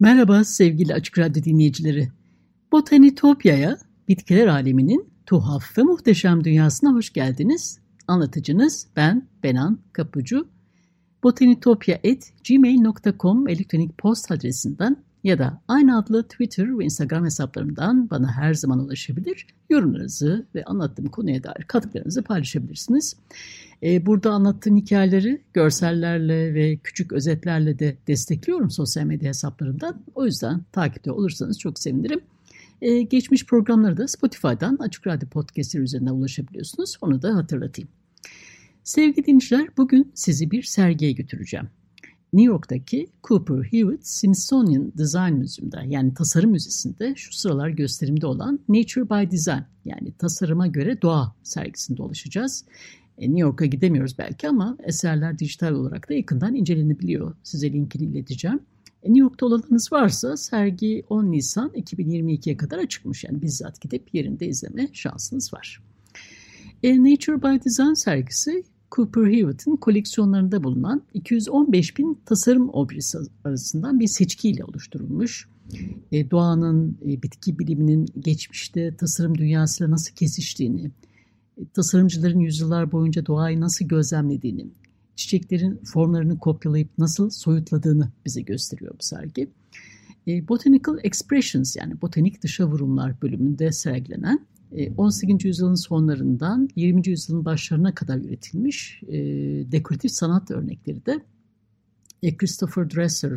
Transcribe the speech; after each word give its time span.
Merhaba 0.00 0.44
sevgili 0.44 0.94
Açık 0.94 1.18
Radyo 1.18 1.42
dinleyicileri. 1.42 2.08
Botanitopya'ya, 2.72 3.78
bitkiler 4.08 4.46
aleminin 4.46 5.10
tuhaf 5.26 5.78
ve 5.78 5.82
muhteşem 5.82 6.44
dünyasına 6.44 6.92
hoş 6.92 7.12
geldiniz. 7.12 7.78
Anlatıcınız 8.06 8.86
ben 8.96 9.28
Benan 9.42 9.78
Kapucu. 9.92 10.48
botanitopya.gmail.com 11.22 13.48
elektronik 13.48 13.98
post 13.98 14.32
adresinden 14.32 15.04
ya 15.24 15.38
da 15.38 15.60
aynı 15.68 15.98
adlı 15.98 16.22
Twitter 16.22 16.78
ve 16.78 16.84
Instagram 16.84 17.24
hesaplarımdan 17.24 18.10
bana 18.10 18.32
her 18.32 18.54
zaman 18.54 18.78
ulaşabilir. 18.78 19.46
Yorumlarınızı 19.70 20.46
ve 20.54 20.64
anlattığım 20.64 21.06
konuya 21.06 21.42
dair 21.42 21.64
katkılarınızı 21.66 22.22
paylaşabilirsiniz. 22.22 23.16
Ee, 23.82 24.06
burada 24.06 24.30
anlattığım 24.30 24.76
hikayeleri 24.76 25.42
görsellerle 25.54 26.54
ve 26.54 26.76
küçük 26.76 27.12
özetlerle 27.12 27.78
de 27.78 27.96
destekliyorum 28.06 28.70
sosyal 28.70 29.04
medya 29.04 29.28
hesaplarımdan. 29.28 30.02
O 30.14 30.24
yüzden 30.24 30.62
takipte 30.72 31.12
olursanız 31.12 31.58
çok 31.58 31.78
sevinirim. 31.78 32.20
Ee, 32.82 33.02
geçmiş 33.02 33.46
programları 33.46 33.96
da 33.96 34.08
Spotify'dan 34.08 34.76
Açık 34.76 35.06
Radyo 35.06 35.28
Podcast'ı 35.28 35.78
üzerinden 35.78 36.12
ulaşabiliyorsunuz. 36.12 36.96
Onu 37.00 37.22
da 37.22 37.36
hatırlatayım. 37.36 37.88
Sevgili 38.84 39.26
dinleyiciler 39.26 39.68
bugün 39.76 40.12
sizi 40.14 40.50
bir 40.50 40.62
sergiye 40.62 41.12
götüreceğim. 41.12 41.68
New 42.32 42.52
York'taki 42.52 43.06
Cooper 43.24 43.62
Hewitt 43.62 44.06
Smithsonian 44.06 44.92
Design 44.98 45.32
Müzesi'nde 45.32 45.84
yani 45.88 46.14
Tasarım 46.14 46.50
Müzesi'nde 46.50 47.14
şu 47.16 47.32
sıralar 47.32 47.68
gösterimde 47.68 48.26
olan 48.26 48.60
Nature 48.68 49.10
by 49.10 49.30
Design 49.30 49.62
yani 49.84 50.12
tasarıma 50.12 50.66
göre 50.66 51.02
doğa 51.02 51.34
sergisinde 51.42 51.98
dolaşacağız. 51.98 52.64
E, 53.18 53.26
New 53.26 53.40
York'a 53.40 53.64
gidemiyoruz 53.64 54.18
belki 54.18 54.48
ama 54.48 54.76
eserler 54.82 55.38
dijital 55.38 55.72
olarak 55.72 56.08
da 56.08 56.14
yakından 56.14 56.54
incelenebiliyor. 56.54 57.34
Size 57.42 57.72
linkini 57.72 58.04
ileteceğim. 58.04 58.60
E, 59.02 59.08
New 59.08 59.20
York'ta 59.20 59.46
olanınız 59.46 59.92
varsa 59.92 60.36
sergi 60.36 61.04
10 61.08 61.32
Nisan 61.32 61.70
2022'ye 61.70 62.56
kadar 62.56 62.78
açıkmış. 62.78 63.24
Yani 63.24 63.42
bizzat 63.42 63.80
gidip 63.80 64.14
yerinde 64.14 64.46
izleme 64.46 64.88
şansınız 64.92 65.54
var. 65.54 65.82
E, 66.82 67.02
Nature 67.02 67.42
by 67.42 67.64
Design 67.64 67.92
sergisi 67.92 68.64
Cooper 68.90 69.26
Hewitt'in 69.26 69.76
koleksiyonlarında 69.76 70.64
bulunan 70.64 71.02
215 71.14 71.98
bin 71.98 72.18
tasarım 72.26 72.70
objesi 72.72 73.18
arasından 73.44 74.00
bir 74.00 74.06
seçkiyle 74.06 74.64
oluşturulmuş. 74.64 75.48
E, 76.12 76.30
doğanın, 76.30 76.98
e, 77.06 77.22
bitki 77.22 77.58
biliminin 77.58 78.06
geçmişte 78.18 78.96
tasarım 78.96 79.38
dünyasıyla 79.38 79.90
nasıl 79.90 80.14
kesiştiğini, 80.14 80.90
e, 81.58 81.68
tasarımcıların 81.74 82.38
yüzyıllar 82.38 82.92
boyunca 82.92 83.26
doğayı 83.26 83.60
nasıl 83.60 83.88
gözlemlediğini, 83.88 84.66
çiçeklerin 85.16 85.80
formlarını 85.84 86.38
kopyalayıp 86.38 86.98
nasıl 86.98 87.30
soyutladığını 87.30 88.08
bize 88.26 88.40
gösteriyor 88.40 88.94
bu 88.94 89.02
sergi. 89.02 89.48
E, 90.26 90.48
Botanical 90.48 90.98
Expressions 91.02 91.76
yani 91.76 92.00
botanik 92.02 92.42
dışa 92.42 92.66
vurumlar 92.66 93.22
bölümünde 93.22 93.72
sergilenen 93.72 94.46
18. 94.96 95.44
E, 95.44 95.48
yüzyılın 95.48 95.74
sonlarından 95.74 96.68
20. 96.76 97.08
yüzyılın 97.08 97.44
başlarına 97.44 97.94
kadar 97.94 98.16
üretilmiş 98.16 99.02
e, 99.08 99.16
dekoratif 99.72 100.10
sanat 100.12 100.50
örnekleri 100.50 101.06
de 101.06 101.24
e, 102.22 102.36
Christopher 102.36 102.90
Dresser, 102.90 103.32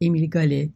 Emily 0.00 0.30
Gale, 0.30 0.68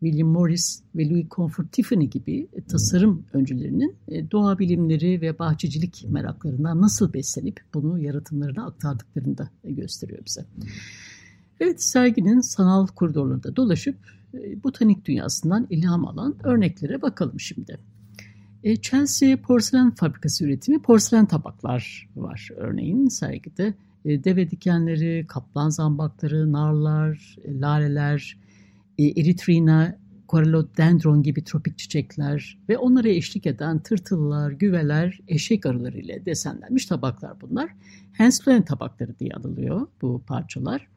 William 0.00 0.28
Morris 0.28 0.82
ve 0.94 1.10
Louis 1.10 1.26
Comfort 1.30 1.72
Tiffany 1.72 2.06
gibi 2.06 2.48
tasarım 2.68 3.24
öncülerinin 3.32 3.96
e, 4.08 4.30
doğa 4.30 4.58
bilimleri 4.58 5.20
ve 5.20 5.38
bahçecilik 5.38 6.04
meraklarından 6.08 6.80
nasıl 6.80 7.12
beslenip 7.12 7.60
bunu 7.74 7.98
yaratımlarına 7.98 8.66
aktardıklarını 8.66 9.38
da 9.38 9.50
gösteriyor 9.64 10.24
bize. 10.26 10.44
Evet 11.60 11.82
serginin 11.82 12.40
sanal 12.40 12.86
koridorlarında 12.86 13.56
dolaşıp 13.56 13.96
botanik 14.64 15.04
dünyasından 15.04 15.66
ilham 15.70 16.06
alan 16.06 16.36
örneklere 16.44 17.02
bakalım 17.02 17.40
şimdi. 17.40 17.78
E, 18.64 18.76
Chelsea 18.76 19.36
Porselen 19.36 19.90
Fabrikası 19.90 20.44
üretimi 20.44 20.82
porselen 20.82 21.26
tabaklar 21.26 22.08
var 22.16 22.48
örneğin 22.56 23.08
sergide. 23.08 23.74
E, 24.04 24.24
deve 24.24 24.50
dikenleri, 24.50 25.24
kaplan 25.28 25.70
zambakları, 25.70 26.52
narlar, 26.52 27.36
e, 27.44 27.60
laleler, 27.60 28.38
eritrina, 28.98 29.98
corellodendron 30.28 31.22
gibi 31.22 31.44
tropik 31.44 31.78
çiçekler 31.78 32.58
ve 32.68 32.78
onlara 32.78 33.08
eşlik 33.08 33.46
eden 33.46 33.78
tırtıllar, 33.78 34.52
güveler, 34.52 35.20
eşek 35.28 35.66
arıları 35.66 35.98
ile 35.98 36.26
desenlenmiş 36.26 36.86
tabaklar 36.86 37.40
bunlar. 37.40 37.70
Hans 38.18 38.42
Sloane 38.42 38.64
tabakları 38.64 39.18
diye 39.18 39.30
anılıyor 39.30 39.86
bu 40.02 40.22
parçalar. 40.26 40.88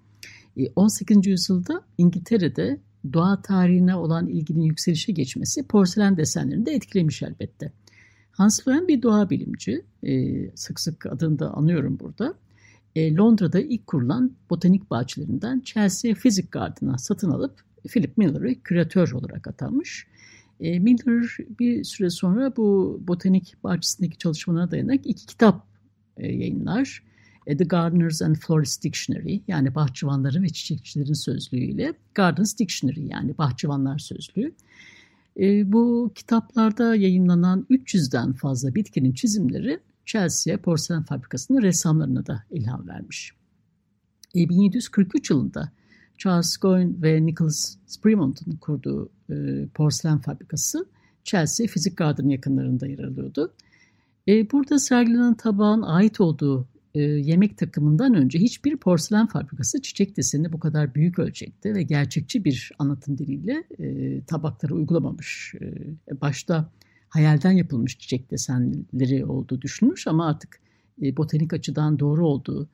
18. 0.76 1.28
yüzyılda 1.28 1.82
İngiltere'de 1.98 2.80
doğa 3.14 3.42
tarihine 3.42 3.96
olan 3.96 4.28
ilginin 4.28 4.62
yükselişe 4.62 5.12
geçmesi 5.12 5.68
porselen 5.68 6.18
desenlerini 6.18 6.66
de 6.66 6.72
etkilemiş 6.72 7.24
elbette. 7.24 7.72
Hans 8.32 8.64
Sloane 8.64 8.88
bir 8.88 9.02
doğa 9.02 9.30
bilimci, 9.30 9.86
e, 10.04 10.36
sık 10.56 10.80
sık 10.80 11.06
adını 11.06 11.40
da 11.40 11.54
anıyorum 11.54 12.00
burada. 12.00 12.34
E, 12.96 13.16
Londra'da 13.16 13.60
ilk 13.60 13.88
kurulan 13.88 14.32
botanik 14.50 14.92
bahçelerinden 14.92 15.62
Chelsea 15.66 16.14
Physic 16.14 16.48
Garden'a 16.52 16.98
satın 16.98 17.32
alıp 17.32 17.62
Philip 17.88 18.18
Miller'ı 18.18 18.56
küratör 18.64 19.12
olarak 19.12 19.48
atanmış. 19.48 20.08
E, 20.60 20.80
Miller 20.80 21.38
bir 21.60 21.84
süre 21.84 22.10
sonra 22.10 22.56
bu 22.56 23.00
botanik 23.08 23.64
bahçesindeki 23.64 24.18
çalışmalarına 24.18 24.72
dayanarak 24.72 25.06
iki 25.06 25.26
kitap 25.26 25.68
e, 26.18 26.28
yayınlar. 26.28 27.04
The 27.48 27.64
Gardeners 27.64 28.22
and 28.22 28.36
Florists 28.36 28.84
Dictionary 28.84 29.42
yani 29.48 29.76
bahçıvanların 29.76 30.44
ve 30.44 30.50
çiçekçilerin 30.50 31.14
sözlüğü 31.14 31.64
ile 31.64 31.94
Gardens 32.16 32.58
Dictionary 32.58 33.08
yani 33.08 33.38
bahçıvanlar 33.38 34.00
sözlüğü. 34.00 34.54
E, 35.40 35.72
bu 35.72 36.12
kitaplarda 36.16 36.96
yayınlanan 36.96 37.66
300'den 37.70 38.34
fazla 38.34 38.76
bitkinin 38.76 39.14
çizimleri 39.14 39.80
Chelsea 40.06 40.58
Porselen 40.58 41.04
Fabrikası'nın 41.04 41.62
ressamlarına 41.62 42.26
da 42.26 42.44
ilham 42.52 42.88
vermiş. 42.88 43.34
E, 44.36 44.50
1743 44.50 45.30
yılında 45.30 45.72
Charles 46.18 46.58
Goyne 46.58 47.02
ve 47.02 47.26
Nicholas 47.26 47.78
Spremont'un 47.86 48.52
kurduğu 48.52 49.10
e, 49.30 49.68
porselen 49.74 50.18
fabrikası 50.20 50.86
Chelsea 51.24 51.68
Physic 51.68 51.96
Garden 51.96 52.30
yakınlarında 52.30 52.88
yer 52.88 53.00
alıyordu. 53.00 53.54
E, 54.28 54.52
burada 54.52 54.80
sergilenen 54.80 55.34
tabağın 55.34 55.82
ait 55.82 56.22
olduğu 56.22 56.68
e, 56.98 57.02
yemek 57.02 57.58
takımından 57.58 58.14
önce 58.14 58.40
hiçbir 58.40 58.78
porselen 58.78 59.28
fabrikası 59.28 59.82
çiçek 59.82 60.18
desenini 60.18 60.54
bu 60.54 60.60
kadar 60.60 60.96
büyük 60.96 61.20
ölçekte 61.20 61.76
ve 61.76 61.84
gerçekçi 61.84 62.46
bir 62.46 62.72
anlatım 62.80 63.18
diliyle 63.18 63.64
e, 63.80 64.22
tabakları 64.22 64.76
uygulamamış. 64.76 65.54
E, 65.62 66.22
başta 66.22 66.72
hayalden 67.10 67.52
yapılmış 67.52 67.98
çiçek 67.98 68.32
desenleri 68.32 69.26
olduğu 69.26 69.62
düşünülmüş 69.62 70.08
ama 70.08 70.28
artık 70.28 70.60
e, 71.02 71.18
botanik 71.18 71.54
açıdan 71.54 72.00
doğru 72.00 72.28
olduğu 72.28 72.70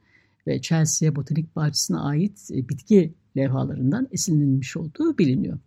ve 0.47 0.61
Chelsea 0.61 1.15
Botanik 1.15 1.55
Bahçesi'ne 1.55 1.97
ait 1.97 2.51
e, 2.51 2.69
bitki 2.69 3.13
levhalarından 3.37 4.07
esinlenmiş 4.11 4.77
olduğu 4.77 5.17
biliniyor. 5.17 5.59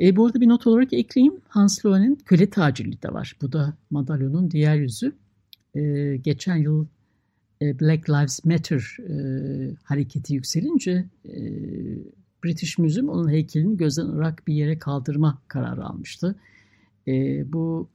E, 0.00 0.16
bu 0.16 0.26
arada 0.26 0.40
bir 0.40 0.48
not 0.48 0.66
olarak 0.66 0.92
ekleyeyim. 0.92 1.40
Hans 1.48 1.86
Lohen'in 1.86 2.14
köle 2.14 2.50
tacirliği 2.50 3.02
de 3.02 3.12
var. 3.12 3.36
Bu 3.42 3.52
da 3.52 3.76
madalyonun 3.90 4.50
diğer 4.50 4.76
yüzü. 4.76 5.12
E, 5.74 6.16
geçen 6.16 6.56
yıl 6.56 6.86
Black 7.60 8.10
Lives 8.10 8.44
Matter 8.44 8.96
e, 8.98 9.14
hareketi 9.84 10.34
yükselince 10.34 11.04
e, 11.28 11.34
British 12.44 12.78
Museum 12.78 13.08
onun 13.08 13.30
heykelini 13.30 13.76
gözden 13.76 14.06
ırak 14.06 14.46
bir 14.46 14.54
yere 14.54 14.78
kaldırma 14.78 15.42
kararı 15.48 15.84
almıştı. 15.84 16.36
E, 17.08 17.12
bu 17.52 17.88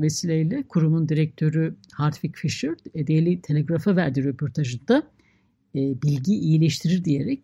vesileyle 0.00 0.62
kurumun 0.62 1.08
direktörü 1.08 1.76
Hartwig 1.92 2.36
Fisher 2.36 2.74
e, 2.94 3.06
Daily 3.06 3.40
Telegraph'a 3.40 3.96
verdiği 3.96 4.24
röportajında 4.24 5.10
e, 5.74 6.02
bilgi 6.02 6.34
iyileştirir 6.34 7.04
diyerek 7.04 7.40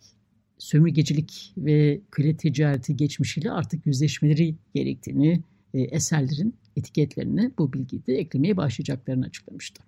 sömürgecilik 0.58 1.52
ve 1.56 2.00
köle 2.10 2.36
ticareti 2.36 2.96
geçmişiyle 2.96 3.50
artık 3.50 3.86
yüzleşmeleri 3.86 4.54
gerektiğini, 4.74 5.42
e, 5.74 5.80
eserlerin 5.80 6.54
etiketlerini 6.76 7.50
bu 7.58 7.72
bilgiyi 7.72 8.06
de 8.06 8.14
eklemeye 8.14 8.56
başlayacaklarını 8.56 9.26
açıklamıştı. 9.26 9.82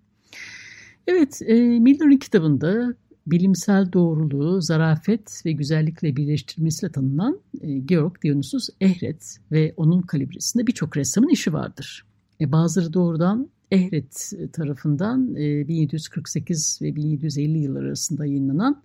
Evet, 1.06 1.42
e, 1.46 1.54
Miller'ın 1.54 2.16
kitabında 2.16 2.94
bilimsel 3.26 3.92
doğruluğu, 3.92 4.62
zarafet 4.62 5.42
ve 5.46 5.52
güzellikle 5.52 6.16
birleştirmesiyle 6.16 6.92
tanınan 6.92 7.40
e, 7.60 7.78
Georg 7.78 8.22
Dionysus 8.22 8.68
Ehret 8.80 9.38
ve 9.52 9.74
onun 9.76 10.02
kalibresinde 10.02 10.66
birçok 10.66 10.96
ressamın 10.96 11.28
işi 11.28 11.52
vardır. 11.52 12.06
E, 12.40 12.52
bazıları 12.52 12.92
doğrudan 12.92 13.48
Ehret 13.70 14.32
tarafından 14.52 15.36
e, 15.36 15.68
1748 15.68 16.78
ve 16.82 16.96
1750 16.96 17.58
yıllar 17.58 17.82
arasında 17.82 18.26
yayınlanan 18.26 18.82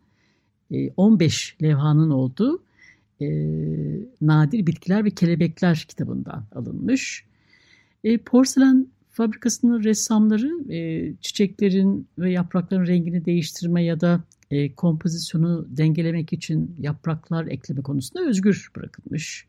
e, 0.71 0.89
15 0.97 1.57
levhanın 1.63 2.09
olduğu 2.09 2.63
e, 3.21 3.27
Nadir 4.21 4.67
Bitkiler 4.67 5.05
ve 5.05 5.09
Kelebekler 5.09 5.85
kitabından 5.89 6.45
alınmış. 6.55 7.25
E, 8.03 8.17
porselen 8.17 8.87
fabrikasının 9.17 9.83
ressamları 9.83 10.73
e, 10.73 11.13
çiçeklerin 11.21 12.07
ve 12.19 12.31
yaprakların 12.31 12.87
rengini 12.87 13.25
değiştirme 13.25 13.83
ya 13.83 14.01
da 14.01 14.23
e, 14.51 14.75
kompozisyonu 14.75 15.67
dengelemek 15.69 16.33
için 16.33 16.75
yapraklar 16.79 17.47
ekleme 17.47 17.81
konusunda 17.81 18.25
özgür 18.29 18.71
bırakılmış. 18.75 19.47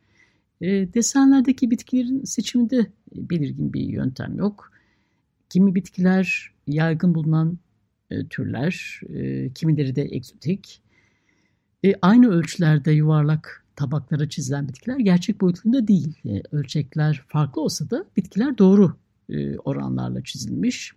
E, 0.61 0.67
desenlerdeki 0.94 1.70
bitkilerin 1.70 2.25
seçiminde 2.25 2.87
belirgin 3.17 3.73
bir 3.73 3.81
yöntem 3.81 4.38
yok. 4.38 4.73
Kimi 5.50 5.75
bitkiler 5.75 6.53
yaygın 6.67 7.15
bulunan 7.15 7.59
e, 8.11 8.26
türler, 8.26 9.00
e, 9.15 9.50
kimileri 9.53 9.97
de 9.97 10.03
egzotik. 10.03 10.81
E, 11.85 11.94
aynı 12.03 12.31
ölçülerde 12.31 12.93
yuvarlak 12.93 13.65
tabaklara 13.76 14.29
çizilen 14.29 14.69
bitkiler 14.69 14.99
gerçek 14.99 15.41
boyutlarında 15.41 15.88
değil. 15.88 16.15
E, 16.26 16.43
ölçekler 16.53 17.25
farklı 17.29 17.62
olsa 17.62 17.91
da 17.91 18.05
bitkiler 18.17 18.59
doğru 18.59 18.97
e, 19.29 19.59
oranlarla 19.59 20.25
çizilmiş. 20.25 20.93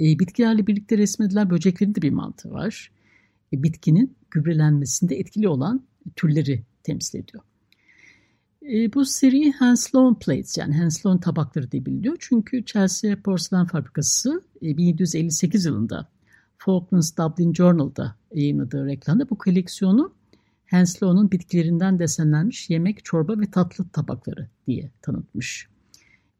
E, 0.00 0.04
bitkilerle 0.18 0.66
birlikte 0.66 0.98
resmedilen 0.98 1.50
böceklerin 1.50 1.94
de 1.94 2.02
bir 2.02 2.10
mantığı 2.10 2.50
var. 2.50 2.90
E, 3.52 3.62
bitkinin 3.62 4.16
gübrelenmesinde 4.30 5.16
etkili 5.16 5.48
olan 5.48 5.86
türleri 6.16 6.62
temsil 6.82 7.18
ediyor. 7.18 7.42
Bu 8.94 9.04
seri 9.04 9.52
Henslow 9.52 10.24
Plates 10.24 10.58
yani 10.58 10.74
Henslow 10.74 11.20
tabakları 11.20 11.70
diye 11.70 11.86
biliniyor. 11.86 12.16
Çünkü 12.20 12.64
Chelsea 12.64 13.16
Porselen 13.16 13.66
Fabrikası 13.66 14.42
e, 14.62 14.76
1758 14.76 15.64
yılında 15.64 16.08
Falklands 16.58 17.16
Dublin 17.16 17.54
Journal'da 17.54 18.16
yayınladığı 18.34 18.86
reklamda 18.86 19.30
bu 19.30 19.38
koleksiyonu 19.38 20.12
Henslow'un 20.64 21.30
bitkilerinden 21.30 21.98
desenlenmiş 21.98 22.70
yemek, 22.70 23.04
çorba 23.04 23.40
ve 23.40 23.50
tatlı 23.50 23.88
tabakları 23.88 24.48
diye 24.66 24.90
tanıtmış. 25.02 25.71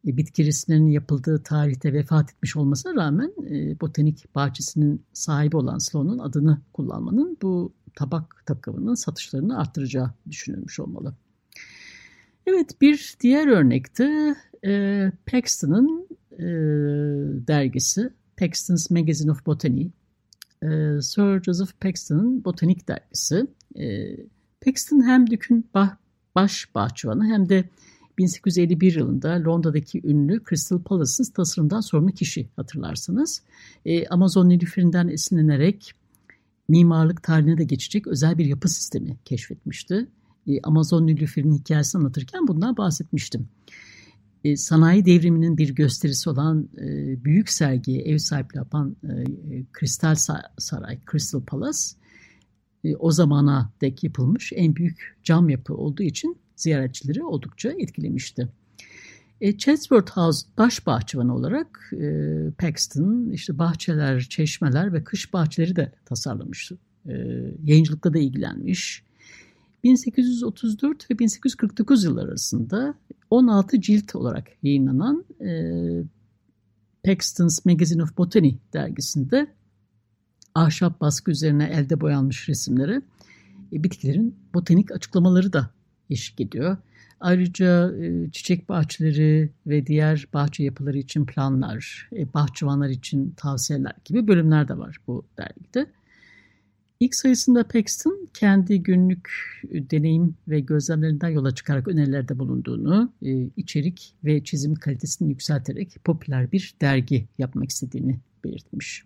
E, 0.07 0.17
bitki 0.17 0.51
yapıldığı 0.93 1.43
tarihte 1.43 1.93
vefat 1.93 2.31
etmiş 2.33 2.57
olmasına 2.57 2.95
rağmen 2.95 3.33
e, 3.51 3.81
botanik 3.81 4.35
bahçesinin 4.35 5.03
sahibi 5.13 5.57
olan 5.57 5.79
Sloan'un 5.79 6.19
adını 6.19 6.61
kullanmanın 6.73 7.39
bu 7.43 7.73
tabak 7.95 8.43
takımının 8.47 8.95
satışlarını 8.95 9.59
arttıracağı 9.59 10.11
düşünülmüş 10.31 10.81
olmalı. 10.81 11.15
Evet 12.47 12.81
bir 12.81 13.17
diğer 13.21 13.47
örnekte 13.47 14.35
e, 14.65 15.13
Paxton'ın 15.33 16.09
e, 16.33 16.47
dergisi 17.47 18.11
Paxton's 18.37 18.91
Magazine 18.91 19.31
of 19.31 19.47
Botany, 19.47 19.91
e, 20.63 20.69
Sir 21.03 21.43
Joseph 21.43 21.81
Paxton'ın 21.81 22.45
botanik 22.45 22.89
dergisi. 22.89 23.47
E, 23.77 24.17
Paxton 24.65 25.03
hem 25.07 25.31
Dük'ün 25.31 25.67
bah, 25.75 25.97
baş 26.35 26.75
bahçıvanı 26.75 27.27
hem 27.27 27.49
de 27.49 27.65
1851 28.19 28.95
yılında 28.95 29.45
Londra'daki 29.45 30.01
ünlü 30.05 30.43
Crystal 30.49 30.83
Palace'ın 30.83 31.33
tasarımdan 31.33 31.81
sorumlu 31.81 32.13
kişi 32.13 32.49
hatırlarsınız. 32.57 33.43
E, 33.87 34.07
Amazon 34.07 34.49
nilüferinden 34.49 35.09
esinlenerek 35.09 35.93
mimarlık 36.69 37.23
tarihine 37.23 37.59
de 37.59 37.65
geçecek 37.65 38.07
özel 38.07 38.39
bir 38.39 38.45
yapı 38.45 38.69
sistemi 38.69 39.17
keşfetmişti. 39.25 40.07
E, 40.47 40.61
Amazon 40.63 41.07
nilüferinin 41.07 41.59
hikayesini 41.59 42.01
anlatırken 42.01 42.49
bundan 42.49 42.77
bahsetmiştim. 42.77 43.49
E, 44.45 44.57
sanayi 44.57 45.05
devriminin 45.05 45.59
bir 45.59 45.75
gösterisi 45.75 46.31
olan 46.31 46.69
e, 46.79 46.87
büyük 47.25 47.51
sergiye 47.51 48.03
ev 48.03 48.19
sahipliği 48.19 48.59
yapan 48.59 48.97
e, 49.05 49.25
Kristal 49.73 50.15
Saray, 50.59 50.99
Crystal 51.13 51.43
Palace 51.43 51.79
e, 52.85 52.97
o 52.97 53.11
zamana 53.11 53.73
dek 53.81 54.05
yapılmış 54.05 54.53
en 54.55 54.77
büyük 54.77 55.17
cam 55.23 55.49
yapı 55.49 55.75
olduğu 55.75 56.03
için 56.03 56.37
ziyaretçileri 56.63 57.25
oldukça 57.25 57.71
etkilemişti. 57.71 58.49
E, 59.41 59.59
Chatsworth 59.59 60.11
House 60.11 60.47
baş 60.59 60.87
bahçıvanı 60.87 61.35
olarak 61.35 61.91
e, 61.93 62.07
Paxton 62.59 63.31
işte 63.31 63.59
bahçeler, 63.59 64.21
çeşmeler 64.21 64.93
ve 64.93 65.05
kış 65.05 65.33
bahçeleri 65.33 65.77
de 65.77 65.93
tasarlamıştı. 66.05 66.79
E, 67.07 67.13
yayıncılıkla 67.65 68.15
da 68.15 68.19
ilgilenmiş. 68.19 69.03
1834 69.85 71.11
ve 71.11 71.19
1849 71.19 72.05
yıllar 72.05 72.29
arasında 72.29 72.95
16 73.31 73.81
cilt 73.81 74.15
olarak 74.17 74.49
yayınlanan 74.63 75.25
e, 75.41 75.51
Paxton's 77.05 77.65
Magazine 77.65 78.03
of 78.03 78.17
Botany 78.17 78.55
dergisinde 78.73 79.47
ahşap 80.55 81.01
baskı 81.01 81.31
üzerine 81.31 81.65
elde 81.65 82.01
boyanmış 82.01 82.49
resimleri 82.49 83.03
e, 83.73 83.85
bitkilerin 83.85 84.37
botanik 84.55 84.93
açıklamaları 84.93 85.53
da 85.53 85.71
eşlik 86.13 86.41
ediyor. 86.41 86.77
Ayrıca 87.21 87.93
e, 87.97 88.31
çiçek 88.31 88.69
bahçeleri 88.69 89.51
ve 89.67 89.87
diğer 89.87 90.29
bahçe 90.35 90.65
yapıları 90.65 90.99
için 90.99 91.27
planlar, 91.27 92.09
e, 92.17 92.35
bahçıvanlar 92.35 92.89
için 92.89 93.35
tavsiyeler 93.37 93.93
gibi 94.05 94.29
bölümler 94.29 94.69
de 94.69 94.79
var 94.79 94.97
bu 95.07 95.25
dergide. 95.39 95.87
İlk 97.01 97.15
sayısında 97.15 97.65
Paxton 97.65 98.29
kendi 98.35 98.83
günlük 98.83 99.31
deneyim 99.65 100.35
ve 100.49 100.61
gözlemlerinden 100.61 101.29
yola 101.29 101.55
çıkarak 101.55 101.89
önerilerde 101.89 102.39
bulunduğunu, 102.39 103.13
e, 103.23 103.49
içerik 103.57 104.15
ve 104.25 104.45
çizim 104.45 104.75
kalitesini 104.75 105.29
yükselterek 105.29 105.97
popüler 106.05 106.53
bir 106.53 106.75
dergi 106.81 107.27
yapmak 107.39 107.71
istediğini 107.71 108.21
belirtmiş. 108.45 109.05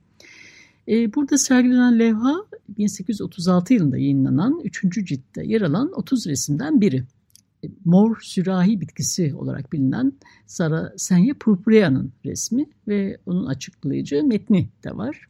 E, 0.88 1.14
burada 1.14 1.38
sergilenen 1.38 1.98
levha 1.98 2.34
1836 2.68 3.74
yılında 3.74 3.98
yayınlanan 3.98 4.60
3. 4.64 5.06
ciltte 5.06 5.46
yer 5.46 5.60
alan 5.60 5.92
30 5.92 6.26
resimden 6.26 6.80
biri. 6.80 7.04
E, 7.64 7.68
mor 7.84 8.16
sürahi 8.22 8.80
bitkisi 8.80 9.34
olarak 9.34 9.72
bilinen 9.72 10.12
Sara 10.46 10.92
Senya 10.96 11.34
purpurea'nın 11.40 12.12
resmi 12.24 12.66
ve 12.88 13.18
onun 13.26 13.46
açıklayıcı 13.46 14.24
metni 14.24 14.68
de 14.84 14.96
var. 14.96 15.28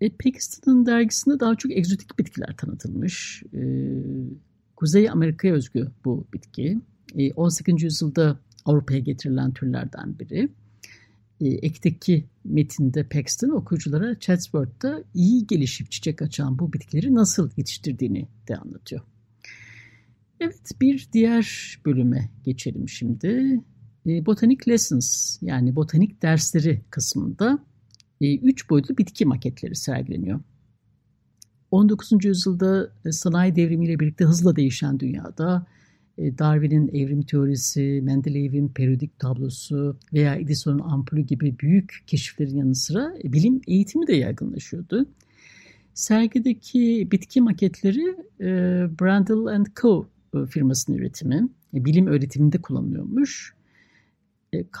E, 0.00 0.10
Pakistan'ın 0.10 0.86
dergisinde 0.86 1.40
daha 1.40 1.54
çok 1.54 1.72
egzotik 1.72 2.18
bitkiler 2.18 2.56
tanıtılmış. 2.56 3.42
E, 3.54 3.60
Kuzey 4.76 5.10
Amerika'ya 5.10 5.54
özgü 5.54 5.88
bu 6.04 6.26
bitki. 6.32 6.78
E, 7.14 7.32
18. 7.32 7.82
yüzyılda 7.82 8.38
Avrupa'ya 8.64 8.98
getirilen 8.98 9.52
türlerden 9.52 10.18
biri. 10.18 10.48
E, 11.40 11.48
ekteki 11.48 12.24
metinde 12.44 13.08
Paxton 13.08 13.48
okuyuculara 13.48 14.18
Chatsworth'ta 14.18 15.04
iyi 15.14 15.46
gelişip 15.46 15.90
çiçek 15.90 16.22
açan 16.22 16.58
bu 16.58 16.72
bitkileri 16.72 17.14
nasıl 17.14 17.50
yetiştirdiğini 17.56 18.28
de 18.48 18.56
anlatıyor. 18.56 19.02
Evet 20.40 20.72
bir 20.80 21.08
diğer 21.12 21.78
bölüme 21.86 22.30
geçelim 22.44 22.88
şimdi. 22.88 23.60
E, 24.06 24.26
Botanic 24.26 24.70
Lessons 24.70 25.38
yani 25.42 25.76
botanik 25.76 26.22
dersleri 26.22 26.82
kısmında 26.90 27.64
e, 28.20 28.36
üç 28.36 28.70
boyutlu 28.70 28.98
bitki 28.98 29.26
maketleri 29.26 29.76
sergileniyor. 29.76 30.40
19. 31.70 32.24
yüzyılda 32.24 32.92
sanayi 33.10 33.56
devrimiyle 33.56 34.00
birlikte 34.00 34.24
hızla 34.24 34.56
değişen 34.56 35.00
dünyada 35.00 35.66
Darwin'in 36.18 36.88
evrim 36.88 37.22
teorisi, 37.22 38.00
Mendeleyev'in 38.02 38.68
periyodik 38.68 39.18
tablosu 39.18 39.96
veya 40.12 40.34
Edison'un 40.34 40.78
ampulü 40.78 41.20
gibi 41.20 41.58
büyük 41.58 42.04
keşiflerin 42.06 42.56
yanı 42.56 42.74
sıra 42.74 43.14
bilim 43.24 43.60
eğitimi 43.66 44.06
de 44.06 44.16
yaygınlaşıyordu. 44.16 45.06
Sergideki 45.94 47.08
bitki 47.12 47.40
maketleri 47.40 48.16
Brandel 49.00 49.64
Co 49.80 50.08
firmasının 50.50 50.96
üretimi, 50.96 51.48
bilim 51.72 52.06
öğretiminde 52.06 52.58
kullanılıyormuş. 52.58 53.54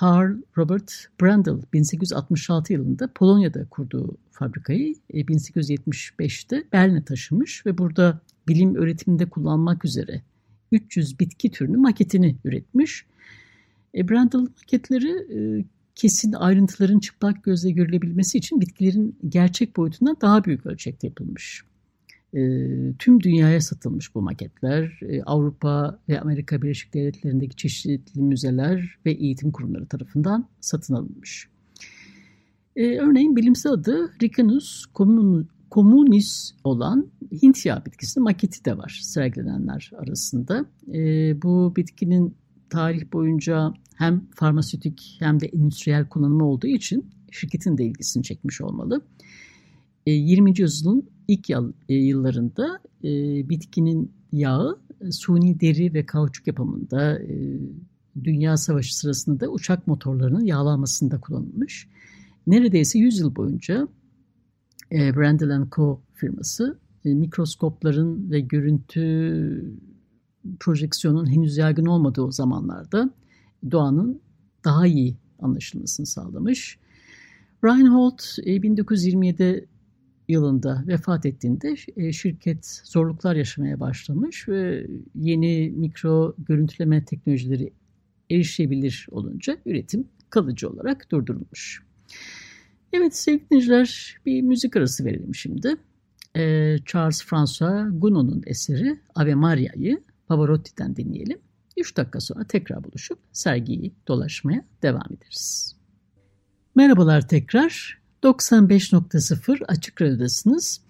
Carl 0.02 0.36
Robert 0.56 0.92
Brandl 1.22 1.62
1866 1.72 2.72
yılında 2.72 3.10
Polonya'da 3.14 3.64
kurduğu 3.64 4.16
fabrikayı 4.30 4.94
1875'te 5.12 6.64
Berlin'e 6.72 7.04
taşımış 7.04 7.66
ve 7.66 7.78
burada 7.78 8.20
bilim 8.48 8.74
öğretiminde 8.74 9.26
kullanmak 9.26 9.84
üzere 9.84 10.22
300 10.72 11.20
bitki 11.20 11.50
türünün 11.50 11.80
maketini 11.80 12.36
üretmiş. 12.44 13.06
E, 13.94 14.08
Brandl 14.08 14.36
maketleri 14.36 15.10
e, 15.10 15.64
kesin 15.94 16.32
ayrıntıların 16.32 16.98
çıplak 16.98 17.44
gözle 17.44 17.70
görülebilmesi 17.70 18.38
için 18.38 18.60
bitkilerin 18.60 19.18
gerçek 19.28 19.76
boyutundan 19.76 20.16
daha 20.20 20.44
büyük 20.44 20.66
ölçekte 20.66 21.06
yapılmış. 21.06 21.62
E, 22.34 22.40
tüm 22.98 23.20
dünyaya 23.20 23.60
satılmış 23.60 24.14
bu 24.14 24.22
maketler. 24.22 25.00
E, 25.02 25.22
Avrupa 25.22 25.98
ve 26.08 26.20
Amerika 26.20 26.62
Birleşik 26.62 26.94
Devletleri'ndeki 26.94 27.56
çeşitli 27.56 28.22
müzeler 28.22 28.98
ve 29.06 29.12
eğitim 29.12 29.52
kurumları 29.52 29.86
tarafından 29.86 30.48
satın 30.60 30.94
alınmış. 30.94 31.48
E, 32.76 32.98
örneğin 32.98 33.36
bilimsel 33.36 33.72
adı 33.72 34.12
Ricinus 34.22 34.86
communis 35.70 36.52
olan 36.64 37.10
Hint 37.42 37.66
yağı 37.66 37.84
bitkisinin 37.84 38.24
maketi 38.24 38.64
de 38.64 38.78
var 38.78 39.00
sergilenenler 39.02 39.90
arasında. 39.98 40.66
E, 40.94 41.42
bu 41.42 41.72
bitkinin 41.76 42.34
tarih 42.70 43.12
boyunca 43.12 43.74
hem 43.94 44.26
farmasötik 44.34 45.16
hem 45.18 45.40
de 45.40 45.46
endüstriyel 45.46 46.08
kullanımı 46.08 46.44
olduğu 46.44 46.66
için 46.66 47.10
şirketin 47.30 47.78
de 47.78 47.84
ilgisini 47.84 48.22
çekmiş 48.22 48.60
olmalı. 48.60 49.00
20. 50.06 50.50
E, 50.50 50.54
yüzyılın 50.58 51.08
ilk 51.28 51.50
e, 51.50 51.94
yıllarında 51.94 52.80
e, 53.04 53.08
bitkinin 53.48 54.12
yağı 54.32 54.78
suni 55.10 55.60
deri 55.60 55.94
ve 55.94 56.06
kauçuk 56.06 56.46
yapımında, 56.46 57.18
Dünya 58.24 58.56
Savaşı 58.56 58.98
sırasında 58.98 59.40
da 59.40 59.48
uçak 59.48 59.86
motorlarının 59.86 60.44
yağlanmasında 60.44 61.20
kullanılmış. 61.20 61.88
Neredeyse 62.46 62.98
100 62.98 63.18
yıl 63.18 63.36
boyunca 63.36 63.88
Brandel 64.92 65.66
Co 65.76 66.00
firması 66.14 66.78
mikroskopların 67.04 68.30
ve 68.30 68.40
görüntü 68.40 69.74
projeksiyonun 70.60 71.30
henüz 71.30 71.56
yaygın 71.56 71.86
olmadığı 71.86 72.22
o 72.22 72.32
zamanlarda 72.32 73.10
doğanın 73.70 74.20
daha 74.64 74.86
iyi 74.86 75.16
anlaşılmasını 75.38 76.06
sağlamış. 76.06 76.78
Reinhold 77.64 78.18
1927 78.62 79.68
yılında 80.28 80.84
vefat 80.86 81.26
ettiğinde 81.26 81.74
e, 81.96 82.12
şirket 82.12 82.82
zorluklar 82.84 83.36
yaşamaya 83.36 83.80
başlamış 83.80 84.48
ve 84.48 84.86
yeni 85.14 85.70
mikro 85.70 86.34
görüntüleme 86.38 87.04
teknolojileri 87.04 87.72
erişebilir 88.30 89.06
olunca 89.10 89.56
üretim 89.66 90.08
kalıcı 90.30 90.70
olarak 90.70 91.10
durdurulmuş. 91.10 91.82
Evet 92.92 93.16
sevgili 93.16 93.50
dinleyiciler 93.50 94.16
bir 94.26 94.42
müzik 94.42 94.76
arası 94.76 95.04
verelim 95.04 95.34
şimdi. 95.34 95.76
E, 96.36 96.76
Charles 96.86 97.24
François 97.24 98.00
Gounod'un 98.00 98.42
eseri 98.46 99.00
Ave 99.14 99.34
Maria'yı 99.34 100.02
Pavarotti'den 100.26 100.96
dinleyelim. 100.96 101.38
3 101.76 101.96
dakika 101.96 102.20
sonra 102.20 102.44
tekrar 102.44 102.84
buluşup 102.84 103.18
sergiyi 103.32 103.94
dolaşmaya 104.08 104.64
devam 104.82 105.06
ederiz. 105.16 105.76
Merhabalar 106.74 107.28
tekrar. 107.28 107.98
95.0 108.22 109.64
Açık 109.64 110.02
Radyo'dasınız. 110.02 110.80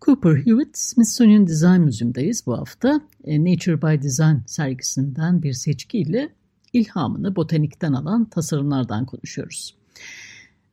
Cooper 0.00 0.36
Hewitt 0.36 0.78
Smithsonian 0.78 1.46
Design 1.46 1.80
Müziği'ndeyiz 1.80 2.46
bu 2.46 2.58
hafta. 2.58 3.00
E, 3.24 3.40
Nature 3.44 3.82
by 3.82 4.02
Design 4.02 4.36
sergisinden 4.46 5.42
bir 5.42 5.52
seçkiyle 5.52 6.28
ilhamını 6.72 7.36
botanikten 7.36 7.92
alan 7.92 8.24
tasarımlardan 8.24 9.06
konuşuyoruz. 9.06 9.76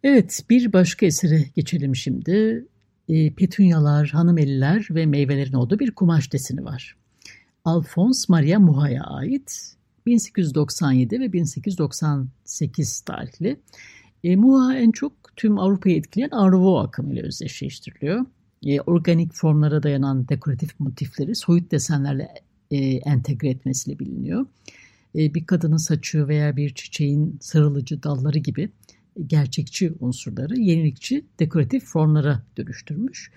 Evet 0.03 0.45
bir 0.49 0.73
başka 0.73 1.05
esere 1.05 1.45
geçelim 1.55 1.95
şimdi. 1.95 2.65
E, 3.09 3.33
petunyalar, 3.33 4.09
hanımeliler 4.09 4.87
ve 4.91 5.05
meyvelerin 5.05 5.53
olduğu 5.53 5.79
bir 5.79 5.91
kumaş 5.91 6.33
deseni 6.33 6.65
var. 6.65 6.95
Alphonse 7.65 8.25
Maria 8.29 8.59
Muha'ya 8.59 9.03
ait 9.03 9.75
1897 10.05 11.19
ve 11.19 11.33
1898 11.33 13.01
tarihli. 13.01 13.59
E, 14.23 14.35
Muha 14.35 14.77
en 14.77 14.91
çok 14.91 15.13
tüm 15.35 15.59
Avrupa'yı 15.59 15.95
etkileyen 15.95 16.31
Nouveau 16.31 16.77
akımıyla 16.77 17.23
özdeşleştiriliyor. 17.23 18.25
E, 18.65 18.81
organik 18.81 19.33
formlara 19.33 19.83
dayanan 19.83 20.27
dekoratif 20.27 20.79
motifleri 20.79 21.35
soyut 21.35 21.71
desenlerle 21.71 22.27
e, 22.71 22.77
entegre 22.85 23.49
etmesiyle 23.49 23.99
biliniyor. 23.99 24.45
E, 25.15 25.33
bir 25.33 25.45
kadının 25.45 25.77
saçı 25.77 26.27
veya 26.27 26.55
bir 26.55 26.75
çiçeğin 26.75 27.37
sarılıcı 27.41 28.03
dalları 28.03 28.37
gibi 28.37 28.69
gerçekçi 29.27 29.93
unsurları 29.99 30.59
yenilikçi 30.59 31.25
dekoratif 31.39 31.85
formlara 31.85 32.43
dönüştürmüş. 32.57 33.31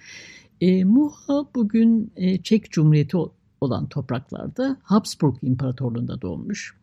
E, 0.60 0.84
Muha 0.84 1.46
bugün 1.54 2.12
e, 2.16 2.42
Çek 2.42 2.70
Cumhuriyeti 2.70 3.16
olan 3.60 3.88
topraklarda 3.88 4.76
Habsburg 4.82 5.36
İmparatorluğu'nda 5.42 6.22
doğmuş. 6.22 6.74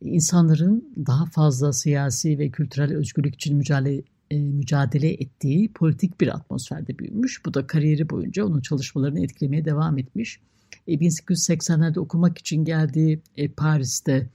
İnsanların 0.00 0.94
daha 1.06 1.26
fazla 1.26 1.72
siyasi 1.72 2.38
ve 2.38 2.50
kültürel 2.50 2.96
özgürlük 2.96 3.34
için 3.34 3.56
mücadele, 3.56 4.02
e, 4.30 4.38
mücadele 4.38 5.10
ettiği 5.10 5.72
politik 5.72 6.20
bir 6.20 6.28
atmosferde 6.28 6.98
büyümüş. 6.98 7.44
Bu 7.46 7.54
da 7.54 7.66
kariyeri 7.66 8.10
boyunca 8.10 8.44
onun 8.44 8.60
çalışmalarını 8.60 9.24
etkilemeye 9.24 9.64
devam 9.64 9.98
etmiş. 9.98 10.40
E, 10.88 10.94
1880'lerde 10.94 11.98
okumak 11.98 12.38
için 12.38 12.64
geldiği 12.64 13.20
e, 13.36 13.48
Paris'te 13.48 14.28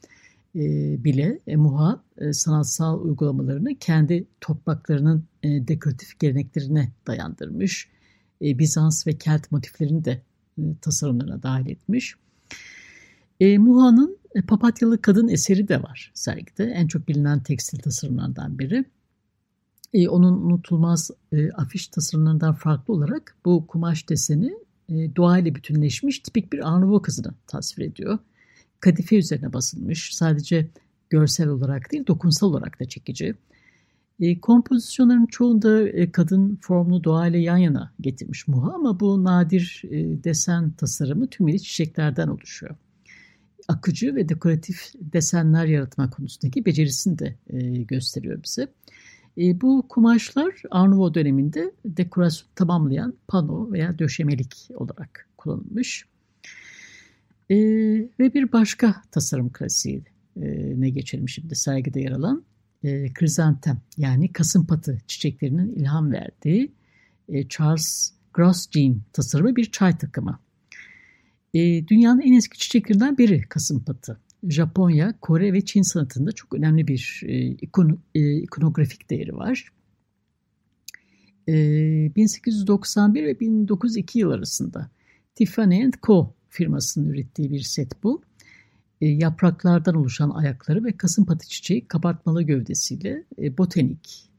e, 0.55 1.03
bile 1.03 1.39
e, 1.47 1.55
Muha 1.55 2.03
e, 2.17 2.33
sanatsal 2.33 3.01
uygulamalarını 3.01 3.75
kendi 3.75 4.27
topraklarının 4.41 5.25
e, 5.43 5.67
dekoratif 5.67 6.19
geleneklerine 6.19 6.91
dayandırmış. 7.07 7.89
Bizans 8.41 9.07
ve 9.07 9.17
Kelt 9.17 9.51
motiflerini 9.51 10.05
de 10.05 10.21
e, 10.57 10.61
tasarımlarına 10.81 11.43
dahil 11.43 11.69
etmiş. 11.69 12.15
E, 13.39 13.57
Muha'nın 13.57 14.17
papatyalı 14.47 15.01
kadın 15.01 15.27
eseri 15.27 15.67
de 15.67 15.83
var 15.83 16.11
sergide. 16.13 16.63
En 16.63 16.87
çok 16.87 17.07
bilinen 17.07 17.43
tekstil 17.43 17.79
tasarımlarından 17.79 18.59
biri. 18.59 18.85
Onun 20.09 20.41
unutulmaz 20.41 21.11
afiş 21.53 21.87
tasarımlarından 21.87 22.53
farklı 22.53 22.93
olarak 22.93 23.35
bu 23.45 23.67
kumaş 23.67 24.09
deseni 24.09 24.53
doğayla 24.89 25.55
bütünleşmiş 25.55 26.19
tipik 26.19 26.53
bir 26.53 26.73
Arnavut 26.73 27.01
kızını 27.01 27.33
tasvir 27.47 27.85
ediyor. 27.85 28.19
Kadife 28.79 29.17
üzerine 29.17 29.53
basılmış. 29.53 30.15
Sadece 30.15 30.67
görsel 31.09 31.47
olarak 31.47 31.91
değil 31.91 32.07
dokunsal 32.07 32.47
olarak 32.47 32.79
da 32.79 32.85
çekici. 32.85 33.35
E, 34.19 34.39
kompozisyonların 34.39 35.25
çoğunda 35.25 35.89
e, 35.89 36.11
kadın 36.11 36.59
formunu 36.61 37.03
doğayla 37.03 37.39
yan 37.39 37.57
yana 37.57 37.93
getirmiş 38.01 38.47
Muha 38.47 38.73
ama 38.73 38.99
bu 38.99 39.23
nadir 39.23 39.81
e, 39.89 40.23
desen 40.23 40.71
tasarımı 40.71 41.27
tümüyle 41.27 41.59
çiçeklerden 41.59 42.27
oluşuyor. 42.27 42.75
Akıcı 43.67 44.15
ve 44.15 44.29
dekoratif 44.29 44.91
desenler 44.95 45.65
yaratma 45.65 46.09
konusundaki 46.09 46.65
becerisini 46.65 47.19
de 47.19 47.35
e, 47.47 47.83
gösteriyor 47.83 48.43
bize. 48.43 48.67
E, 49.37 49.61
bu 49.61 49.85
kumaşlar 49.89 50.61
Arnavut 50.71 51.15
döneminde 51.15 51.71
dekorasyon 51.85 52.49
tamamlayan 52.55 53.13
pano 53.27 53.71
veya 53.71 53.99
döşemelik 53.99 54.69
olarak 54.75 55.29
kullanılmış. 55.37 56.05
E, 57.49 57.55
ve 58.19 58.33
bir 58.33 58.51
başka 58.51 59.01
tasarım 59.11 59.51
klasiği 59.51 60.03
e, 60.35 60.41
ne 60.81 60.89
geçelim 60.89 61.29
şimdi 61.29 61.55
sergide 61.55 62.01
yer 62.01 62.11
alan 62.11 62.45
e, 62.83 63.13
krizantem 63.13 63.81
yani 63.97 64.33
kasımpatı 64.33 65.01
çiçeklerinin 65.07 65.75
ilham 65.75 66.11
verdiği 66.11 66.71
e, 67.29 67.47
Charles 67.47 68.13
Grosjean 68.33 69.01
tasarımı 69.13 69.55
bir 69.55 69.71
çay 69.71 69.97
takımı. 69.97 70.39
E, 71.53 71.87
dünyanın 71.87 72.21
en 72.21 72.33
eski 72.33 72.57
çiçeklerinden 72.57 73.17
biri 73.17 73.41
kasımpatı. 73.41 74.19
Japonya, 74.43 75.13
Kore 75.21 75.53
ve 75.53 75.65
Çin 75.65 75.81
sanatında 75.81 76.31
çok 76.31 76.53
önemli 76.53 76.87
bir 76.87 77.21
e, 77.25 77.47
ikon, 77.47 77.99
e, 78.15 78.37
ikonografik 78.37 79.09
değeri 79.09 79.35
var. 79.35 79.69
E, 81.47 81.53
1891 82.15 83.23
ve 83.23 83.39
1902 83.39 84.19
yıl 84.19 84.31
arasında 84.31 84.91
Tiffany 85.35 85.91
Co 86.03 86.34
firmasının 86.55 87.09
ürettiği 87.09 87.51
bir 87.51 87.59
set 87.59 88.03
bu. 88.03 88.21
E, 89.01 89.07
yapraklardan 89.07 89.95
oluşan 89.95 90.29
ayakları 90.29 90.83
ve 90.83 90.91
kasımpatı 90.91 91.47
çiçeği 91.47 91.87
kabartmalı 91.87 92.43
gövdesiyle 92.43 93.23
e, 93.41 93.57
botanik, 93.57 94.29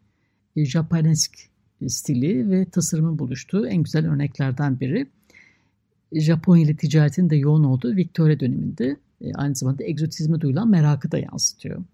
e, 0.56 0.64
Japonesk 0.64 1.32
stili 1.88 2.50
ve 2.50 2.64
tasarımın 2.64 3.18
buluştuğu 3.18 3.66
en 3.66 3.82
güzel 3.82 4.06
örneklerden 4.06 4.80
biri. 4.80 5.06
Japonya 6.12 6.64
ile 6.64 6.76
ticaretin 6.76 7.30
de 7.30 7.36
yoğun 7.36 7.64
olduğu 7.64 7.96
Victoria 7.96 8.40
döneminde 8.40 8.96
aynı 9.34 9.54
zamanda 9.54 9.84
egzotizme 9.84 10.40
duyulan 10.40 10.68
merakı 10.68 11.12
da 11.12 11.18
yansıtıyor. 11.18 11.84